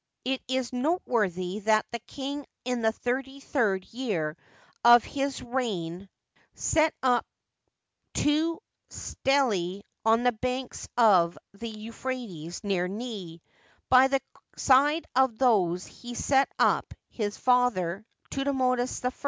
[0.25, 4.35] It is noteworthy that the king in the thirty third year
[4.83, 6.09] of his reign
[6.55, 7.23] set up
[8.15, 8.59] two
[8.89, 13.41] stelae on the banks of the Euphrates, near Nil,
[13.89, 14.19] by the
[14.57, 15.83] side of those
[16.17, 19.11] set up his father, Thutmosis I.